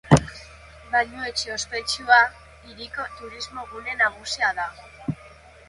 Bainuetxe 0.95 1.51
ospetsua, 1.57 2.17
hiriko 2.69 3.07
turismo-gune 3.21 3.97
nagusia 4.03 4.53
da. 4.63 4.69